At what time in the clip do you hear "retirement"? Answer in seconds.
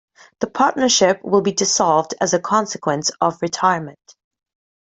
3.39-4.15